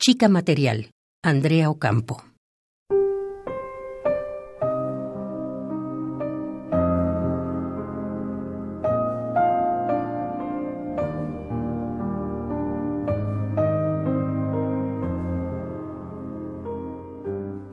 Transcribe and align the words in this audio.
Chica 0.00 0.28
Material, 0.28 0.92
Andrea 1.24 1.68
Ocampo. 1.68 2.22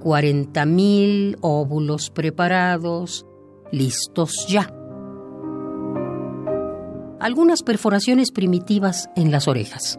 Cuarenta 0.00 0.64
mil 0.64 1.36
óvulos 1.42 2.08
preparados, 2.08 3.26
listos 3.70 4.46
ya. 4.48 4.72
Algunas 7.20 7.62
perforaciones 7.62 8.32
primitivas 8.32 9.10
en 9.14 9.30
las 9.30 9.46
orejas. 9.46 9.98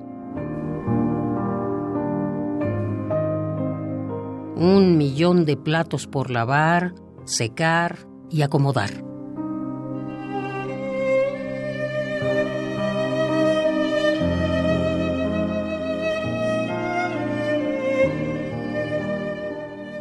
Un 4.58 4.98
millón 4.98 5.44
de 5.44 5.58
platos 5.58 6.08
por 6.08 6.32
lavar, 6.32 6.96
secar 7.26 8.08
y 8.32 8.42
acomodar. 8.42 9.04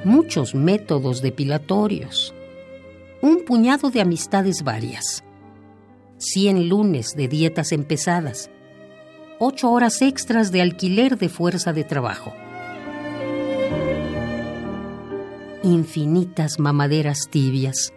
Muchos 0.05 0.55
métodos 0.55 1.21
depilatorios. 1.21 2.33
Un 3.23 3.45
puñado 3.45 3.91
de 3.91 4.03
amistades 4.03 4.62
varias. 4.62 5.25
Cien 6.19 6.69
lunes 6.69 7.15
de 7.17 7.27
dietas 7.27 7.73
empezadas. 7.73 8.51
Ocho 9.41 9.73
horas 9.73 10.01
extras 10.01 10.53
de 10.53 10.62
alquiler 10.62 11.19
de 11.19 11.29
fuerza 11.29 11.73
de 11.73 11.83
trabajo 11.83 12.33
infinitas 15.65 16.59
mamaderas 16.59 17.20
tibias, 17.31 17.95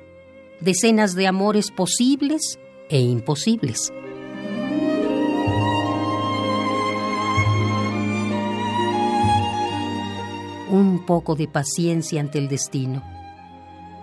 decenas 0.62 1.16
de 1.16 1.28
amores 1.28 1.70
posibles 1.70 2.58
e 2.90 3.02
imposibles. 3.02 3.92
Un 10.70 11.06
poco 11.06 11.36
de 11.36 11.48
paciencia 11.50 12.22
ante 12.22 12.38
el 12.40 12.48
destino, 12.48 13.04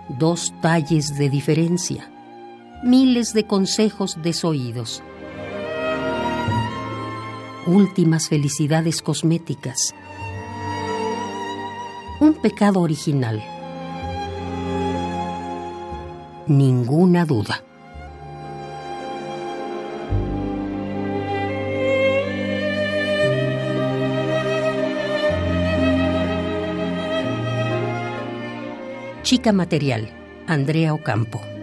dos 0.09 0.53
talles 0.61 1.17
de 1.17 1.29
diferencia, 1.29 2.11
miles 2.83 3.33
de 3.33 3.45
consejos 3.47 4.15
desoídos, 4.21 5.01
últimas 7.65 8.29
felicidades 8.29 9.01
cosméticas, 9.01 9.95
un 12.19 12.33
pecado 12.35 12.81
original 12.81 13.43
ninguna 16.47 17.25
duda. 17.25 17.61
Chica 29.23 29.51
Material, 29.51 30.07
Andrea 30.45 30.93
Ocampo. 30.93 31.54